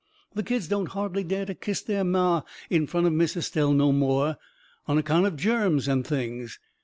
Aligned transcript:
The 0.33 0.41
kids 0.41 0.67
don't 0.67 0.87
hardly 0.87 1.23
dare 1.23 1.45
to 1.45 1.53
kiss 1.53 1.83
their 1.83 2.03
ma 2.03 2.41
in 2.71 2.87
front 2.87 3.05
of 3.05 3.13
Miss 3.13 3.37
Estelle 3.37 3.71
no 3.71 3.91
more, 3.91 4.37
on 4.87 4.97
account 4.97 5.27
of 5.27 5.35
germs 5.37 5.87
and 5.87 6.07
things. 6.07 6.57